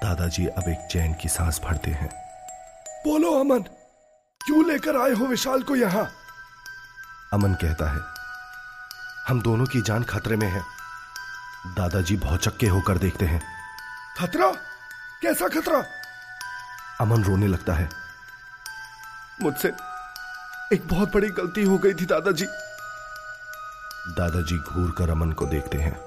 दादाजी 0.03 0.47
अब 0.47 0.69
एक 0.69 0.87
चैन 0.91 1.13
की 1.13 1.29
सांस 1.29 1.61
भरते 1.63 1.91
हैं। 1.91 2.09
बोलो 3.07 3.39
अमन। 3.39 3.59
क्यों 4.45 4.71
लेकर 4.71 5.01
आए 5.01 5.11
हो 5.11 5.25
विशाल 5.25 5.63
को 5.63 5.75
यहाँ? 5.75 6.11
अमन 7.33 7.53
कहता 7.53 7.91
है 7.91 7.99
हम 9.27 9.41
दोनों 9.41 9.65
की 9.65 9.81
जान 9.81 10.03
खतरे 10.03 10.35
में 10.35 10.47
है। 10.47 10.61
दादाजी 11.67 12.17
भौचक्के 12.17 12.67
होकर 12.67 12.97
देखते 12.97 13.25
हैं। 13.25 13.43
खतरा? 14.19 14.51
कैसा 15.21 15.47
खतरा? 15.47 15.83
अमन 17.01 17.23
रोने 17.23 17.47
लगता 17.47 17.73
है। 17.73 17.89
मुझसे 19.41 19.67
एक 20.73 20.87
बहुत 20.87 21.13
बड़ी 21.13 21.29
गलती 21.29 21.63
हो 21.63 21.77
गई 21.77 21.93
थी 21.93 22.05
दादाजी। 22.05 22.45
दादाजी 24.07 24.57
घूर 24.57 24.95
कर 24.97 25.09
अमन 25.09 25.31
को 25.31 25.45
देखते 25.45 25.77
हैं। 25.77 25.99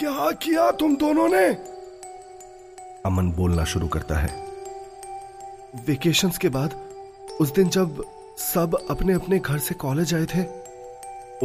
क्या 0.00 0.30
किया 0.30 0.70
तुम 0.70 0.96
दोनों 0.96 1.28
ने? 1.28 1.79
अमन 3.06 3.32
बोलना 3.32 3.64
शुरू 3.64 3.88
करता 3.88 4.18
है। 4.18 4.28
वेकेशंस 5.86 6.38
के 6.38 6.48
बाद, 6.48 6.72
उस 7.40 7.54
दिन 7.54 7.68
जब 7.68 8.04
सब 8.38 8.86
अपने 8.90 9.12
अपने 9.12 9.38
घर 9.38 9.58
से 9.58 9.74
कॉलेज 9.74 10.14
आए 10.14 10.24
थे, 10.24 10.44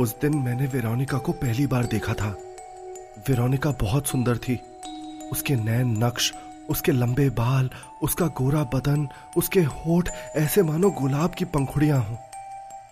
उस 0.02 0.20
दिन 0.20 0.38
मैंने 0.38 0.68
वेरोनिका 0.68 1.18
को 1.18 1.32
पहली 1.32 1.68
बार 1.68 1.86
देखा 1.86 2.14
था। 2.14 2.38
वेरोनिका 3.30 3.72
बहुत 3.72 4.08
सुंदर 4.08 4.38
थी। 4.38 4.60
उसके 5.32 5.56
नैन 5.56 6.04
नक्श, 6.04 6.34
उसके 6.70 6.92
लंबे 6.92 7.30
बाल, 7.30 7.70
उसका 8.02 8.28
गोरा 8.28 8.64
बदन, 8.64 9.10
उसके 9.38 9.60
होठ, 9.60 10.10
ऐसे 10.36 10.64
मानो 10.64 10.90
गुलाब 10.90 11.34
की 11.34 11.46
पंखुड़ियाँ 11.46 12.00
हों, 12.00 12.18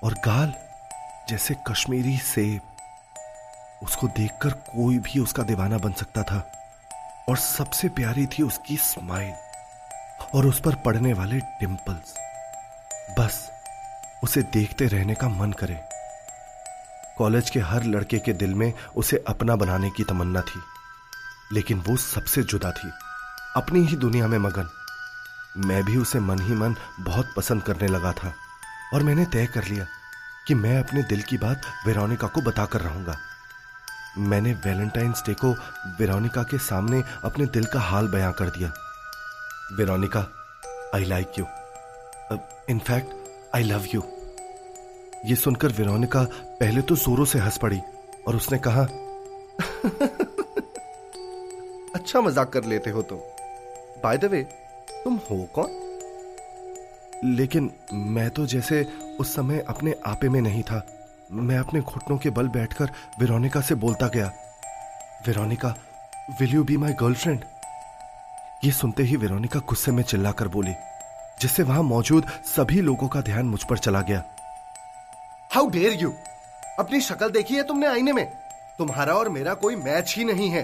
और 0.04 0.14
गाल 0.14 0.54
जैसे 1.30 1.56
कश्मीरी 1.68 2.18
सेब। 2.18 2.62
उसको 3.84 4.08
देखकर 4.08 4.50
कोई 4.50 4.98
भी 4.98 5.20
उसका 5.20 5.44
दीवाना 5.44 5.78
बन 5.78 5.92
सकता 5.92 6.24
था। 6.24 6.63
और 7.30 7.38
सबसे 7.38 7.90
प्यारी 7.90 8.26
थी 8.28 8.44
उसकी 8.44 8.78
स्माइल 8.78 9.34
और 10.36 10.46
उस 10.46 10.60
पर 10.60 10.76
पड़ने 10.76 11.14
वाले 11.14 11.40
डिंपल्स 11.40 12.14
बस, 13.20 13.50
उसे 14.24 14.42
देखते 14.44 14.86
रहने 14.88 15.16
का 15.16 15.30
मन 15.30 15.52
करे। 15.52 15.80
कॉलेज 17.18 17.50
के 17.50 17.60
हर 17.60 17.84
लड़के 17.84 18.20
के 18.20 18.34
दिल 18.34 18.54
में 18.56 18.72
उसे 18.96 19.24
अपना 19.28 19.56
बनाने 19.56 19.90
की 19.90 20.04
तमन्ना 20.04 20.42
थी, 20.42 20.62
लेकिन 21.54 21.80
वो 21.80 21.98
सबसे 21.98 22.44
जुदा 22.44 22.72
थी, 22.72 22.92
अपनी 23.56 23.86
ही 23.88 23.96
दुनिया 23.96 24.28
में 24.28 24.38
मगन। 24.38 24.70
मैं 25.58 25.84
भी 25.84 25.98
उसे 25.98 26.20
मन 26.20 26.42
ही 26.42 26.54
मन 26.54 26.76
बहुत 27.00 27.34
पसंद 27.38 27.64
करने 27.64 27.88
लगा 27.88 28.12
था, 28.14 28.34
और 28.94 29.04
मैंने 29.04 29.26
तय 29.26 29.46
कर 29.46 29.64
लिया 29.64 29.86
कि 30.48 30.54
मैं 30.54 30.78
अपने 30.80 31.04
दिल 31.04 31.22
की 31.22 31.38
बात 31.38 31.62
वेरोनिका 31.86 32.28
को 32.28 32.42
बताकर 32.42 32.82
रहूँगा। 32.82 33.18
मैंने 34.18 34.54
वैलेंटाइंस 34.54 35.24
डे 35.28 35.34
को 35.34 35.52
वेरोनिका 36.00 36.44
के 36.44 36.58
सामने 36.58 37.04
अपने 37.24 37.46
दिल 37.46 37.66
का 37.66 37.80
हाल 37.80 38.08
बयां 38.08 38.32
कर 38.32 38.50
दिया। 38.50 38.74
Veronica 39.78 40.28
I 40.96 41.04
like 41.04 41.40
you 41.40 41.46
in fact 42.70 43.14
I 43.56 43.64
love 43.64 43.86
you 43.96 44.04
ये 45.26 45.36
सुनकर 45.36 45.68
वेरोनिका 45.68 46.24
पहले 46.60 46.82
तो 46.82 46.96
जोरों 46.96 47.26
से 47.26 47.40
हंस 47.40 47.58
पड़ी 47.58 47.80
और 48.28 48.36
उसने 48.36 48.58
कहा 48.68 48.84
अच्छा 51.96 52.22
मज़ाक 52.22 52.50
कर 52.50 52.64
लेते 52.64 52.90
हो 52.90 53.02
तुम। 53.02 53.18
बाय 54.04 54.18
द 54.18 54.26
वे 54.26 54.42
तुम 55.04 55.16
हो 55.30 55.50
कौन? 55.56 55.80
लेकिन 57.26 57.72
मैं 57.94 58.30
तो 58.30 58.46
जैसे 58.46 58.84
उस 59.20 59.36
समय 59.36 59.66
अपने 59.68 59.96
आपे 60.06 60.30
में 60.30 60.42
नहीं 60.42 60.64
था। 60.64 60.93
मैं 61.34 61.58
अपने 61.58 61.80
घुटनों 61.82 62.18
के 62.18 62.30
बल 62.30 62.48
बैठकर 62.48 62.90
वेरोनिका 63.20 63.62
से 63.62 63.76
बोलता 63.76 64.08
गया, 64.08 64.26
Veronica 65.28 65.74
will 66.40 66.54
you 66.54 66.64
be 66.64 66.78
my 66.78 66.94
girlfriend 66.94 67.44
ये 68.64 68.72
सुनते 68.72 69.04
ही 69.04 69.16
वेरोनिका 69.16 69.60
गुस्से 69.60 69.92
में 69.92 70.04
चिल्लाकर 70.04 70.48
बोली, 70.48 70.74
जिससे 71.42 71.64
वहाँ 71.64 71.84
मौजूद 71.84 72.28
सभी 72.46 72.82
लोगों 72.82 73.08
का 73.08 73.22
ध्यान 73.22 73.46
मुझ 73.46 73.64
पर 73.64 73.78
चला 73.78 74.02
गया। 74.02 74.24
हाउ 75.52 75.70
डेयर 75.70 75.94
यू 75.94 76.14
अपनी 76.80 77.02
शक्ल 77.02 77.30
देखी 77.30 77.56
है 77.56 77.64
तुमने 77.64 77.88
आईने 77.88 78.14
में? 78.14 78.26
तुम्हारा 78.78 79.14
और 79.14 79.30
मेरा 79.30 79.54
कोई 79.56 79.76
मैच 79.76 80.14
ही 80.18 80.24
नहीं 80.24 80.50
है। 80.50 80.64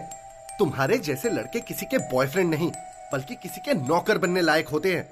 तुम्हारे 0.60 0.98
जैसे 0.98 1.30
लड़के 1.30 1.60
किसी 1.60 1.86
के 1.86 1.98
बॉयफ्रेंड 2.14 2.50
नहीं, 2.50 2.72
बल्कि 3.14 3.36
किसी 3.36 3.62
के 3.62 3.74
नौकर 3.74 4.18
बनने 4.18 4.42
लायक 4.42 4.70
होते 4.70 4.96
हैं। 4.96 5.08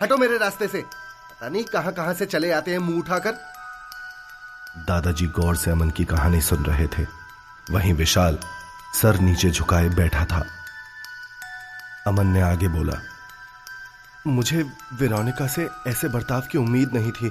हटो 0.00 0.16
मेरे 0.16 0.38
रास्ते 0.38 0.68
से। 0.68 0.82
पता 0.82 1.48
नहीं 1.48 1.64
कहाँ 1.64 1.92
कहाँ 1.92 2.14
से 2.14 2.26
चले 2.26 2.50
आते 2.50 2.70
हैं 2.70 2.78
मुँह 2.78 2.98
उठाकर। 2.98 3.38
दादाजी 4.74 5.26
गौर 5.30 5.56
से 5.56 5.70
अमन 5.70 5.90
की 5.90 6.04
कहानी 6.04 6.40
सुन 6.40 6.64
रहे 6.64 6.86
थे। 6.88 7.02
वहीं 7.66 7.92
विशाल 7.94 8.38
सर 8.94 9.18
नीचे 9.20 9.50
झुकाए 9.50 9.88
बैठा 9.90 10.24
था। 10.24 10.44
अमन 12.06 12.26
ने 12.26 12.40
आगे 12.42 12.68
बोला, 12.68 13.00
मुझे 14.26 14.62
वेरोनिका 14.94 15.46
से 15.46 15.68
ऐसे 15.86 16.08
बर्ताव 16.08 16.42
की 16.52 16.58
उम्मीद 16.58 16.92
नहीं 16.94 17.12
थी। 17.12 17.30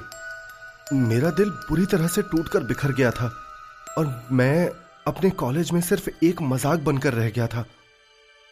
मेरा 0.92 1.30
दिल 1.32 1.50
बुरी 1.68 1.86
तरह 1.86 2.06
से 2.06 2.22
टूटकर 2.22 2.64
बिखर 2.64 2.92
गया 2.92 3.10
था 3.10 3.30
और 3.98 4.06
मैं 4.32 4.68
अपने 5.06 5.30
कॉलेज 5.36 5.70
में 5.72 5.80
सिर्फ़ 5.80 6.08
एक 6.24 6.42
मज़ाक 6.42 6.80
बनकर 6.80 7.14
रह 7.14 7.30
गया 7.30 7.46
था। 7.46 7.64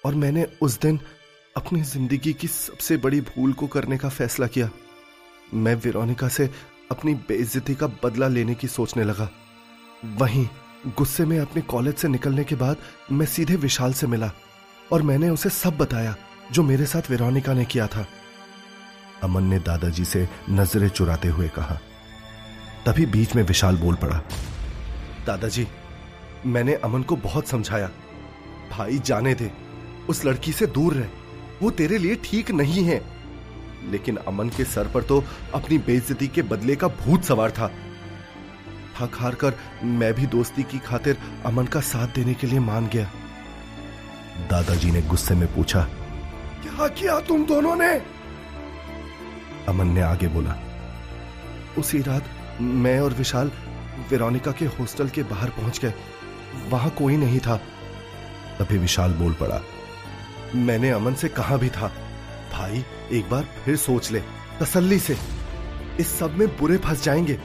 और 0.05 0.15
मैंने 0.15 0.47
उस 0.63 0.79
दिन 0.81 1.01
अपनी 1.57 1.83
ज़िंदगी 1.83 2.33
की 2.33 2.49
सबसे 2.49 2.97
बड़ी 2.97 3.21
भूल 3.23 3.53
को 3.53 3.67
करने 3.67 3.99
का 3.99 4.09
फैसला 4.09 4.47
किया। 4.47 4.69
मैं 5.55 5.75
विरोनिका 5.75 6.29
से 6.29 6.51
अपनी 6.91 7.15
बेइज्जती 7.29 7.75
का 7.75 7.87
बदला 8.05 8.29
लेने 8.29 8.55
की 8.55 8.69
सोचने 8.69 9.05
लगा। 9.05 9.29
वहीं 10.17 10.47
गुस्से 10.99 11.25
में 11.25 11.39
अपने 11.39 11.63
कॉलेज 11.63 11.95
से 11.95 12.09
निकलने 12.09 12.45
के 12.45 12.55
बाद 12.55 12.77
मैं 13.13 13.27
सीधे 13.27 13.57
विशाल 13.57 13.93
से 13.93 14.07
मिला 14.07 14.31
और 14.93 15.03
मैंने 15.03 15.29
उसे 15.31 15.51
सब 15.51 15.77
बताया 15.77 16.15
जो 16.53 16.63
मेरे 16.63 16.87
साथ 16.87 17.11
वेरोनिका 17.11 17.53
ने 17.55 17.65
किया 17.65 17.87
था। 17.87 18.07
अमन 19.23 19.45
ने 19.45 19.59
दादाजी 19.59 20.05
से 20.05 20.29
नज़रें 20.51 20.89
चुराते 20.89 21.29
हुए 21.29 21.49
कहा। 21.49 21.79
तभी 22.87 23.07
बीच 23.07 23.35
में 23.37 23.43
विशाल 23.43 23.77
बोल 23.77 23.95
पड़ा, 23.95 24.23
दादाजी, 25.27 25.67
मैंने 26.47 26.75
अमन 26.75 27.03
को 27.03 27.17
बहुत 27.19 27.49
समझाया। 27.49 27.91
भाई 28.71 28.99
जाने 28.99 29.35
दे, 29.35 29.51
उस 30.09 30.25
लड़की 30.25 30.53
से 30.53 30.67
दूर 30.69 30.95
रह, 30.95 31.09
वो 31.63 31.71
तेरे 31.71 31.99
लिए 31.99 32.15
ठीक 32.25 32.51
नहीं 32.53 32.85
है। 32.85 33.01
लेकिन 33.85 34.17
अमन 34.29 34.49
के 34.49 34.65
सर 34.65 34.89
पर 34.89 35.03
तो 35.03 35.23
अपनी 35.55 35.79
बेइज्जती 35.81 36.29
के 36.29 36.43
बदले 36.45 36.77
का 36.77 36.89
भूत 36.99 37.25
सवार 37.25 37.51
था। 37.51 37.69
थक 38.97 39.17
हार 39.17 39.35
कर 39.35 39.55
मैं 39.85 40.13
भी 40.15 40.27
दोस्ती 40.27 40.63
की 40.63 40.79
खातिर 40.79 41.19
अमन 41.47 41.67
का 41.67 41.81
साथ 41.83 42.15
देने 42.15 42.35
के 42.35 42.47
लिए 42.47 42.59
मान 42.61 42.87
गया। 42.87 43.11
दादाजी 44.51 44.91
ने 44.91 45.03
गुस्से 45.03 45.35
में 45.35 45.47
पूछा, 45.55 45.83
क्या 46.63 46.89
किया 46.91 47.19
तुम 47.21 47.45
दोनों 47.47 47.75
ने? 47.77 47.93
अमन 49.69 49.87
ने 49.87 50.01
आगे 50.03 50.29
बोला, 50.29 50.57
उसी 51.79 51.99
रात 52.03 52.25
मैं 52.61 52.99
और 53.01 53.15
विशाल 53.15 53.51
वेरोनिका 54.11 54.53
के 54.53 54.67
हॉस्टल 54.69 55.09
के 55.09 55.23
बाहर 55.25 55.51
पहुँच 55.51 55.81
गए। 55.81 55.93
वहाँ 56.71 56.91
कोई 56.91 57.17
नहीं 57.17 57.41
था। 57.41 57.57
तभी 58.59 58.79
विशाल 58.79 59.13
बोल 59.15 59.35
पड़ा, 59.35 59.61
मैंने 60.55 60.91
अमन 60.91 61.15
से 61.15 61.29
कहा 61.31 61.57
भी 61.57 61.69
था 61.71 61.93
भाई, 62.53 62.85
एक 63.13 63.29
बार 63.31 63.47
फिर 63.65 63.77
सोच 63.77 64.11
ले, 64.13 64.23
तसल्ली 64.61 64.99
से। 64.99 65.17
इस 66.01 66.19
सब 66.19 66.37
में 66.39 66.49
बुरे 66.59 66.77
फंस 66.79 67.03
जाएँगे। 67.05 67.39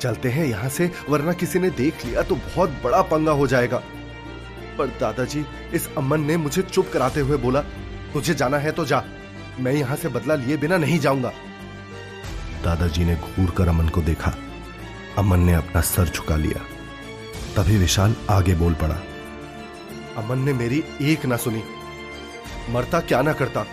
चलते 0.00 0.28
हैं 0.28 0.46
यहाँ 0.46 0.68
से, 0.68 0.90
वरना 1.08 1.32
किसी 1.32 1.58
ने 1.58 1.70
देख 1.72 2.04
लिया 2.04 2.22
तो 2.22 2.34
बहुत 2.36 2.70
बड़ा 2.84 3.02
पंगा 3.02 3.32
हो 3.32 3.46
जाएगा। 3.46 3.82
पर 4.78 4.86
दादाजी, 5.00 5.44
इस 5.74 5.88
अमन 5.98 6.20
ने 6.20 6.36
मुझे 6.36 6.62
चुप 6.62 6.90
कराते 6.92 7.20
हुए 7.20 7.36
बोला, 7.36 7.60
तुझे 8.12 8.34
जाना 8.34 8.58
है 8.58 8.72
तो 8.72 8.84
जा, 8.84 9.02
मैं 9.60 9.72
यहाँ 9.72 9.96
से 9.96 10.08
बदला 10.08 10.34
लिए 10.34 10.56
बिना 10.56 10.76
नहीं 10.76 10.98
जाऊँगा। 10.98 11.32
दादाजी 12.64 13.04
ने 13.04 13.14
घूर 13.16 13.50
कर 13.50 13.68
अमन 13.68 13.88
को 13.88 14.02
देखा। 14.02 14.34
अमन 15.18 15.40
ने 15.40 15.54
अपना 15.54 15.80
सर 15.80 16.08
झुका 16.08 16.36
लिया। 16.36 16.64
तभी 17.56 17.76
विशाल 17.78 18.14
आगे 18.30 18.54
बोल 18.54 18.74
पड़ा, 18.74 19.00
अमन 20.16 20.38
ने 20.38 20.52
मेरी 20.52 20.82
एक 21.02 21.26
ना 21.26 21.36
सुनी। 21.36 21.62
मरता 22.70 23.00
क्या 23.00 23.22
ना 23.22 23.32
करता? 23.32 23.64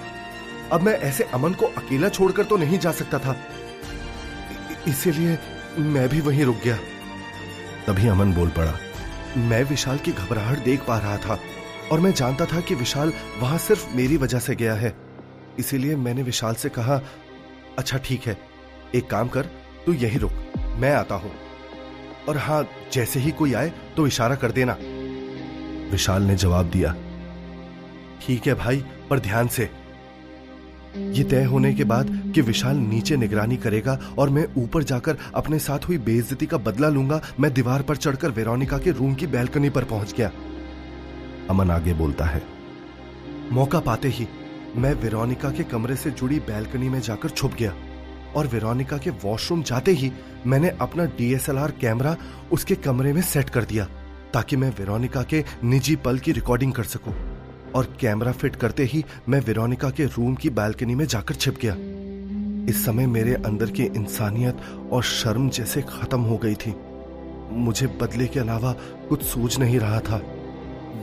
अब 0.74 0.82
मैं 0.82 0.94
ऐसे 1.00 1.24
अमन 1.34 1.54
को 1.54 1.66
अकेला 1.78 2.10
छोड़कर 2.10 2.44
तो 2.44 2.58
नहीं 2.58 2.78
जा 2.80 2.92
सकता 2.92 3.20
था। 3.20 3.36
इसीलिए 4.88 5.38
मैं 5.80 6.08
भी 6.10 6.22
वहीं 6.22 6.46
रुक 6.46 6.58
गया। 6.64 6.78
तभी 7.88 8.08
अमन 8.08 8.34
बोल 8.34 8.50
पड़ा, 8.50 8.74
मैं 9.40 9.64
विशाल 9.64 9.98
की 9.98 10.12
घबराहट 10.12 10.64
देख 10.64 10.86
पा 10.86 10.98
रहा 10.98 11.18
था, 11.18 11.40
और 11.92 12.00
मैं 12.00 12.12
जानता 12.14 12.46
था 12.46 12.60
कि 12.60 12.76
विशाल 12.76 13.14
वहाँ 13.40 13.58
सिर्फ़ 13.58 13.96
मेरी 13.96 14.18
वजह 14.18 14.40
से 14.40 14.56
गया 14.56 14.74
है। 14.76 14.94
इसीलिए 15.60 15.96
मैंने 15.98 16.24
विशाल 16.24 16.56
से 16.56 16.70
कहा 16.70 17.02
अच्छा 17.78 17.98
ठीक 17.98 18.28
है, 18.28 18.38
एक 18.96 19.10
काम 19.10 19.28
कर, 19.28 19.46
तू 19.86 19.94
यहीं 19.94 20.20
रुक, 20.20 20.32
मैं 20.78 20.94
आता 20.94 21.16
हूँ। 21.16 21.32
और 22.30 22.38
हाँ, 22.38 22.68
जैसे 22.94 23.20
ही 23.20 23.32
कोई 23.32 23.54
आए 23.54 23.72
तो 23.98 24.08
इशारा 24.08 24.36
कर 24.36 24.52
देना। 24.52 24.78
विशाल 25.92 26.24
ने 26.24 26.36
जवाब 26.38 26.70
दिया, 26.70 26.96
ठीक 28.22 28.48
है 28.48 28.54
भाई, 28.56 28.84
पर 29.10 29.20
ध्यान 29.20 29.48
से। 29.48 29.70
ये 30.96 31.24
तय 31.24 31.44
होने 31.44 31.74
के 31.74 31.84
बाद 31.84 32.10
कि 32.36 32.42
विशाल 32.42 32.78
नीचे 32.78 33.16
निगरानी 33.18 33.58
करेगा 33.58 34.00
और 34.18 34.30
मैं 34.30 34.46
ऊपर 34.58 34.84
जाकर 34.84 35.18
अपने 35.36 35.60
साथ 35.60 35.88
हुई 35.88 35.98
बेइज्जती 36.00 36.46
का 36.46 36.58
बदला 36.60 36.90
लूँगा, 36.90 37.22
मैं 37.40 37.54
दीवार 37.54 37.82
पर 37.82 37.96
चढ़कर 37.96 38.32
वेरोनिका 38.32 38.78
के 38.78 38.92
रूम 38.92 39.14
की 39.14 39.28
बैल्कनी 39.28 39.70
पर 39.70 39.84
पहुँच 39.84 40.14
गया। 40.18 40.32
अमन 41.50 41.72
आगे 41.72 41.94
बोलता 41.94 42.26
है, 42.26 42.42
मौका 43.52 43.80
पाते 43.80 44.08
ही 44.10 44.28
मैं 44.76 44.94
वेरोनिका 44.94 45.50
के 45.52 45.64
कमरे 45.64 45.96
से 45.96 46.12
जुड़ी 46.12 46.40
बैल्कनी 46.42 46.90
में 46.90 47.00
जाकर 47.02 47.30
छुप 47.30 47.54
गया 47.54 47.74
और 48.36 48.48
वेरोनिका 48.48 48.98
के 48.98 49.10
वॉशरूम 49.24 49.64
जाते 49.64 49.92
ही 49.92 50.12
मैंने 50.46 50.70
अपना 50.82 51.06
डीएसएलआर 51.18 51.72
कैमरा 51.72 52.16
उसके 52.52 52.76
कमरे 52.78 53.14
में 53.14 53.22
सेट 53.24 53.50
कर 53.50 53.64
दिया 53.64 53.88
ताकि 54.34 54.56
मैं 54.56 54.70
वेरोनिका 54.70 55.24
के 55.24 55.44
निजी 55.64 55.96
पल 55.96 56.20
की 56.20 56.32
रिकॉर्डिंग 56.32 56.74
कर 56.74 56.84
सकूँ। 56.86 57.14
और 57.76 57.98
कैमरा 58.00 58.32
फिट 58.32 58.56
करते 58.56 58.84
ही 58.84 59.04
मैं 59.30 59.40
वेरोनिका 59.40 59.90
के 59.90 60.06
रूम 60.06 60.36
की 60.36 60.50
बालकनी 60.50 60.96
में 60.96 61.06
जाकर 61.06 61.36
छिप 61.36 61.58
गया। 61.62 61.76
इस 62.70 62.86
समय 62.86 63.08
मेरे 63.08 63.34
अंदर 63.34 63.72
की 63.72 63.84
इंसानियत 63.84 64.58
और 64.92 65.04
शर्म 65.04 65.50
जैसे 65.50 65.82
खत्म 65.82 66.22
हो 66.22 66.38
गई 66.38 66.56
थी। 66.56 66.76
मुझे 67.52 67.88
बदले 67.88 68.28
के 68.28 68.40
अलावा 68.40 68.76
कुछ 69.10 69.24
सूझ 69.24 69.60
नहीं 69.60 69.80
रहा 69.80 70.00
था। 70.00 70.22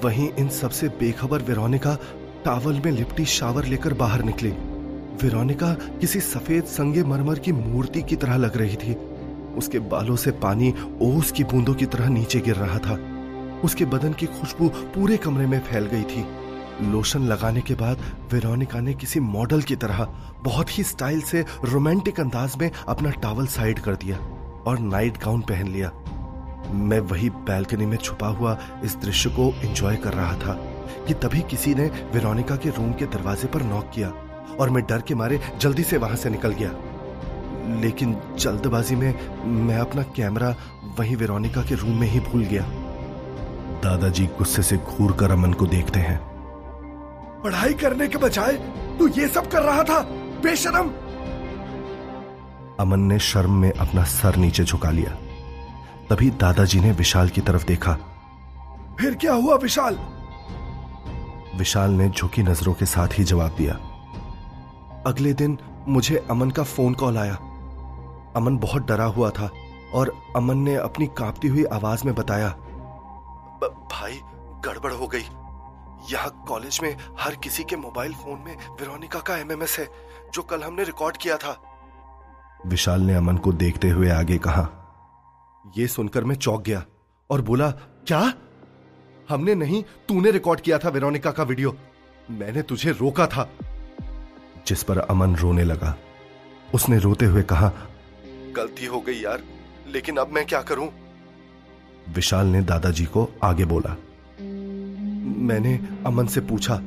वहीं 0.05 0.29
इन 0.39 0.49
सबसे 0.49 0.89
बेखबर 0.89 1.43
वेरोनिका 1.43 1.99
टावल 2.45 2.83
में 2.85 2.93
लिपटी 2.93 3.25
शावर 3.25 3.65
लेकर 3.65 3.95
बाहर 3.95 4.25
निकली। 4.25 4.51
वेरोनिका 5.23 5.73
किसी 5.73 6.21
सफ़ेद 6.21 6.65
संगे 6.65 7.03
मरमर 7.03 7.39
की 7.39 7.53
मूर्ति 7.53 8.03
की 8.03 8.17
तरह 8.17 8.37
लग 8.37 8.57
रही 8.57 8.77
थी। 8.77 8.95
उसके 9.57 9.79
बालों 9.79 10.17
से 10.17 10.31
पानी 10.31 10.75
ओस 11.03 11.33
की 11.33 11.45
बूंदों 11.45 11.75
की 11.75 11.87
तरह 11.87 12.09
नीचे 12.09 12.41
गिर 12.41 12.57
रहा 12.57 12.79
था। 12.79 12.99
उसके 13.65 13.85
बदन 13.85 14.13
की 14.13 14.27
खुशबू 14.27 14.69
पूरे 14.69 15.17
कमरे 15.17 15.47
में 15.47 15.61
फैल 15.61 15.85
गई 15.85 16.03
थी। 16.03 16.25
लोशन 16.83 17.23
लगाने 17.23 17.61
के 17.61 17.75
बाद 17.75 17.99
वेरोनिका 18.33 18.81
ने 18.81 18.95
किसी 18.95 19.21
मॉडल 19.21 19.63
की 19.63 19.77
तरह 19.77 20.05
बहुत 20.43 20.79
ही 20.79 20.85
स्टाइल 20.85 21.21
से 21.21 21.45
रोमांटिक 21.65 22.21
अंदाज 22.21 22.57
में 22.57 22.71
अपना 22.89 23.11
टावल 23.11 23.47
साइड 23.47 23.79
कर 23.79 23.97
दिया 23.97 24.17
और 24.67 24.79
नाइट 24.79 25.19
गाउन 25.25 25.41
पहन 25.41 25.69
लिया। 25.69 25.93
मैं 26.73 27.01
वही 27.01 27.31
बैल्कनी 27.31 27.87
में 27.87 27.97
छुपा 27.97 28.27
हुआ 28.27 28.59
इस 28.85 28.97
दृश्य 28.97 29.31
को 29.31 29.55
एंजॉय 29.61 29.97
कर 29.97 30.13
रहा 30.13 30.33
था 30.33 30.53
कि 31.09 31.15
तभी 31.15 31.41
किसी 31.41 31.75
ने 31.75 31.85
वेरोनिका 31.85 32.57
के 32.57 32.69
रूम 32.69 32.93
के 32.93 33.05
दरवाजे 33.05 33.49
पर 33.49 33.63
नॉक 33.63 33.91
किया 33.95 34.09
और 34.61 34.71
मैं 34.71 34.87
डर 34.87 35.01
के 35.01 35.15
मारे 35.15 35.41
जल्दी 35.61 35.83
से 35.83 35.97
वहाँ 35.97 36.17
से 36.17 36.31
निकल 36.31 36.53
गया। 36.53 36.71
लेकिन 37.81 38.17
जल्दबाजी 38.39 38.95
में 38.95 39.37
मैं 39.47 39.79
अपना 39.79 40.03
कैमरा 40.03 40.55
वहीं 40.99 41.17
वेरोनिका 41.17 41.63
के 41.63 41.75
रूम 41.75 42.01
में 42.01 42.09
ही 42.09 42.21
भूल 42.21 42.45
गया। 42.45 42.63
दादाजी 43.83 44.27
गुस्से 44.27 44.63
से 44.63 44.77
घूर 44.77 45.13
कर 45.13 45.31
अमन 45.31 45.53
को 45.53 45.67
देखते 45.67 46.01
हैं। 46.01 46.30
पढ़ाई 47.45 47.75
करने 47.75 48.09
के 48.09 48.19
बजाय 48.19 48.53
तू 48.99 49.09
ये 49.09 49.29
सब 49.29 49.51
कर 49.51 49.63
रहा 49.63 49.83
था। 49.83 50.01
बेशरम। 50.43 50.91
अमन 52.81 53.01
ने 53.01 53.19
शर्म 53.19 53.53
में 53.53 53.73
अपना 53.73 54.05
सर 54.05 54.37
नीचे 54.37 54.65
झुका 54.65 54.91
लिया। 54.91 55.11
तभी 56.11 56.31
दादाजी 56.31 56.81
ने 56.81 56.93
विशाल 56.93 57.29
की 57.29 57.41
तरफ़ 57.41 57.67
देखा। 57.67 57.93
फिर 59.01 59.15
क्या 59.15 59.33
हुआ 59.33 59.57
विशाल? 59.57 59.99
विशाल 61.57 61.91
ने 61.91 62.09
झुकी 62.09 62.43
नज़रों 62.43 62.75
के 62.75 62.87
साथ 62.87 63.09
ही 63.13 63.25
जवाब 63.25 63.55
दिया। 63.59 63.75
अगले 65.07 65.33
दिन 65.33 65.59
मुझे 65.89 66.27
अमन 66.31 66.51
का 66.51 66.63
फ़ोन 66.63 66.95
कॉल 66.95 67.19
आया। 67.19 67.35
अमन 68.37 68.59
बहुत 68.59 68.87
डरा 68.87 69.05
हुआ 69.05 69.31
था 69.31 69.51
और 69.95 70.13
अमन 70.37 70.59
ने 70.59 70.75
अपनी 70.77 71.07
कांपती 71.07 71.49
हुई 71.49 71.65
आवाज़ 71.65 72.05
में 72.05 72.15
बताया 72.15 72.49
भाई, 73.93 74.21
गड़बड़ 74.65 74.93
हो 74.93 75.07
गई। 75.07 75.25
यहाँ 76.13 76.45
कॉलेज 76.49 76.81
में 76.83 76.97
हर 77.19 77.35
किसी 77.35 77.65
के 77.65 77.77
मोबाइल 77.77 78.13
फ़ोन 78.13 78.39
में 78.45 78.57
वेरोनिका 78.81 79.21
का 79.21 79.37
एमएमएस 79.37 79.79
है 79.79 79.89
जो 80.35 80.43
कल 80.43 80.63
हमने 80.63 80.85
रिकॉर्ड 80.85 81.17
किया 81.17 81.37
था। 81.37 81.57
विशाल 82.67 83.01
ने 83.01 83.15
अमन 83.15 83.37
को 83.37 83.53
देखते 83.53 83.89
हुए 83.89 84.11
आगे 84.11 84.39
कहा 84.39 84.69
यह 85.79 85.87
सुनकर 85.87 86.25
मैं 86.25 86.35
चौंक 86.35 86.63
गया 86.63 86.85
और 87.31 87.41
बोला 87.41 87.71
क्या? 87.71 88.33
हमने 89.29 89.55
नहीं 89.55 89.83
तूने 90.09 90.31
रिकॉर्ड 90.31 90.61
किया 90.61 90.79
था 90.79 90.89
वेरोनिका 90.89 91.31
का 91.31 91.43
वीडियो। 91.43 91.77
मैंने 92.31 92.63
तुझे 92.63 92.91
रोका 92.91 93.27
था। 93.27 93.49
जिस 94.67 94.83
पर 94.83 94.99
अमन 94.99 95.37
रोने 95.37 95.65
लगा 95.65 95.95
उसने 96.75 96.99
रोते 96.99 97.27
हुए 97.27 97.43
कहा 97.43 97.73
गलती 98.57 98.87
हो 98.87 99.01
गई 99.01 99.21
यार 99.21 99.43
लेकिन 99.87 100.17
अब 100.17 100.29
मैं 100.29 100.47
क्या 100.47 100.63
करूँ? 100.63 100.89
विशाल 102.09 102.47
ने 102.47 102.63
दादाजी 102.63 103.05
को 103.05 103.29
आगे 103.45 103.65
बोला 103.65 103.97
मैंने 105.21 105.79
अमन 106.07 106.27
से 106.27 106.41
पूछा, 106.41 106.81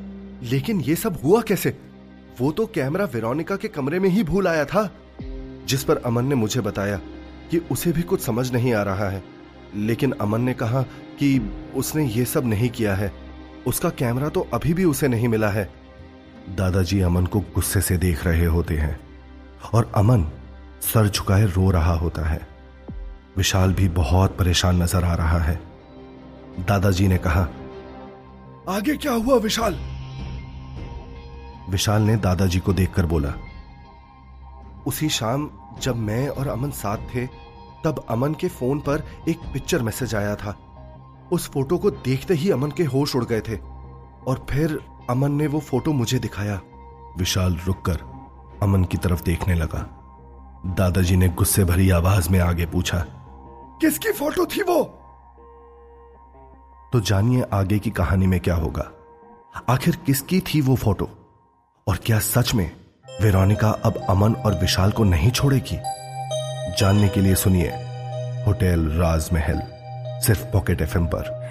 लेकिन 0.44 0.82
ये 0.82 0.96
सब 0.96 1.18
हुआ 1.24 1.42
कैसे? 1.42 1.78
वो 2.40 2.52
तो 2.52 2.66
कैमरा 2.66 3.06
वेरोनिका 3.06 3.56
के 3.56 3.68
कमरे 3.68 4.00
में 4.00 4.10
ही 4.10 4.24
भूल 4.24 4.48
आया 4.48 4.66
था। 4.66 4.90
जिस 5.68 5.84
पर 5.84 5.98
अमन 5.98 6.26
ने 6.26 6.36
मुझे 6.36 6.62
बताया 6.62 6.98
कि 7.52 7.58
उसे 7.72 7.92
भी 7.92 8.02
कुछ 8.02 8.22
समझ 8.22 8.52
नहीं 8.54 8.74
आ 8.74 8.82
रहा 8.84 9.10
है, 9.10 9.24
लेकिन 9.76 10.12
अमन 10.12 10.42
ने 10.42 10.54
कहा 10.54 10.82
कि 11.20 11.40
उसने 11.76 12.06
ये 12.06 12.26
सब 12.26 12.46
नहीं 12.46 12.70
किया 12.70 12.96
है। 12.96 13.12
उसका 13.68 13.90
कैमरा 13.90 14.30
तो 14.30 14.48
अभी 14.54 14.74
भी 14.74 14.84
उसे 14.84 15.08
नहीं 15.08 15.28
मिला 15.28 15.50
है। 15.50 15.70
दादाजी 16.50 17.00
अमन 17.02 17.26
को 17.26 17.40
गुस्से 17.56 17.82
से 17.82 17.98
देख 17.98 18.26
रहे 18.26 18.46
होते 18.46 18.78
हैं 18.78 19.00
और 19.74 19.92
अमन 19.96 20.26
सर 20.84 21.08
झुकाए 21.10 21.46
रो 21.46 21.70
रहा 21.72 21.94
होता 21.94 22.28
है। 22.28 22.48
विशाल 23.38 23.74
भी 23.74 23.88
बहुत 23.90 24.38
परेशान 24.38 24.82
नज़र 24.84 25.04
आ 25.04 25.14
रहा 25.16 25.40
है। 25.40 25.60
दादाजी 26.60 27.08
ने 27.08 27.18
कहा 27.18 27.48
आगे 28.70 28.96
क्या 28.98 29.14
हुआ 29.14 29.38
विशाल? 29.38 29.74
विशाल 31.70 32.02
ने 32.02 32.16
दादाजी 32.16 32.60
को 32.60 32.74
देखकर 32.74 33.06
बोला 33.06 33.34
उसी 34.88 35.10
शाम 35.10 35.50
जब 35.80 35.96
मैं 35.96 36.28
और 36.28 36.48
अमन 36.48 36.72
साथ 36.72 36.98
थे 36.98 37.26
तब 37.84 38.06
अमन 38.10 38.34
के 38.34 38.48
फ़ोन 38.48 38.80
पर 38.80 39.04
एक 39.30 39.40
पिक्चर 39.54 39.82
मैसेज 39.82 40.16
आया 40.16 40.36
था। 40.36 40.58
उस 41.32 41.50
फ़ोटो 41.52 41.78
को 41.78 41.92
देखते 41.92 42.34
ही 42.34 42.50
अमन 42.50 42.72
के 42.72 42.84
होश 42.84 43.16
उड़ 43.16 43.26
गए 43.26 43.42
थे 43.42 43.58
और 44.28 44.46
फिर 44.50 44.80
अमन 45.10 45.32
ने 45.32 45.48
वो 45.48 45.60
फ़ोटो 45.60 45.92
मुझे 45.92 46.20
दिखाया। 46.20 46.62
विशाल 47.18 47.60
रुककर 47.66 48.00
अमन 48.64 48.84
की 48.84 48.98
तरफ़ 48.98 49.24
देखने 49.24 49.56
लगा। 49.56 49.80
दादाजी 50.66 51.16
ने 51.16 51.30
गुस्से 51.30 51.64
भरी 51.64 51.90
आवाज़ 51.90 52.30
में 52.30 52.40
आगे 52.40 52.66
पूछा 52.66 53.06
किसकी 53.82 54.12
फ़ोटो 54.12 54.46
थी 54.46 54.62
वो? 54.62 55.03
तो 56.94 57.00
जानिए 57.00 57.46
आगे 57.54 57.80
की 57.80 57.90
कहानी 57.90 58.28
में 58.28 58.40
क्या 58.40 58.56
होगा। 58.56 58.92
आखिर 59.70 59.96
किसकी 59.96 60.40
थी 60.40 60.62
वो 60.62 60.76
फ़ोटो? 60.76 61.10
और 61.88 61.98
क्या 62.06 62.20
सच 62.20 62.54
में 62.54 62.72
वेरोनिका 63.22 63.70
अब 63.70 64.06
अमन 64.10 64.34
और 64.34 64.54
विशाल 64.54 64.92
को 64.92 65.04
नहीं 65.04 65.32
छोड़ेगी? 65.32 65.78
जानने 66.78 67.10
के 67.10 67.22
लिए 67.22 67.36
सुनिए 67.36 67.70
होटल 68.46 68.90
राजमहल, 68.90 69.62
सिर्फ़ 70.22 70.46
पॉकेट 70.46 70.82
एफएम 70.82 71.06
पर। 71.06 71.43